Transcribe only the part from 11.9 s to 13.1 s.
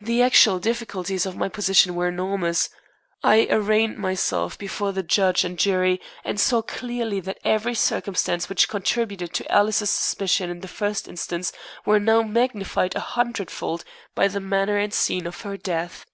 now magnified a